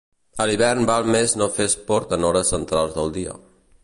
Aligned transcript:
A 0.43 0.45
l'hivern 0.51 0.87
val 0.91 1.05
més 1.15 1.35
no 1.41 1.49
fer 1.57 1.67
esport 1.71 2.15
en 2.17 2.25
hores 2.31 2.53
centrals 2.55 2.97
del 2.97 3.15
dia. 3.19 3.37